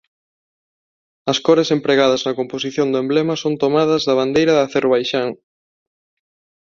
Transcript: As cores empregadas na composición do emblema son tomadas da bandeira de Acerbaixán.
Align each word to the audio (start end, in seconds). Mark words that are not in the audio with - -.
As 1.31 1.37
cores 1.45 1.69
empregadas 1.77 2.21
na 2.23 2.37
composición 2.39 2.87
do 2.89 2.97
emblema 3.03 3.35
son 3.43 3.53
tomadas 3.63 4.01
da 4.07 4.17
bandeira 4.19 4.53
de 4.55 4.63
Acerbaixán. 4.65 5.29